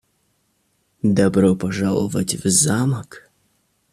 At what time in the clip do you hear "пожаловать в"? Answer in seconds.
1.55-2.49